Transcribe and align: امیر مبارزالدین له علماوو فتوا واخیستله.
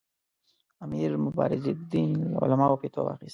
امیر 0.85 1.11
مبارزالدین 1.25 2.09
له 2.31 2.35
علماوو 2.43 2.79
فتوا 2.81 3.01
واخیستله. 3.03 3.29